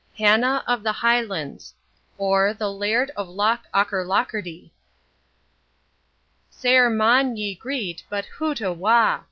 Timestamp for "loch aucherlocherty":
3.29-4.71